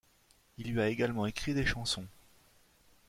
[0.57, 2.07] Il lui a également écrit des chansons.